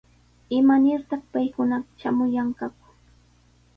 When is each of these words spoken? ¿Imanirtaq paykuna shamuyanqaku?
¿Imanirtaq 0.57 1.21
paykuna 1.31 1.77
shamuyanqaku? 1.99 2.85